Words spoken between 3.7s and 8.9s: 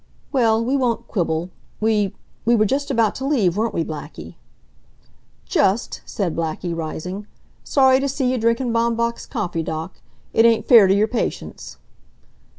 we Blackie?" "Just," said Blackie, rising. "Sorry t' see you drinkin'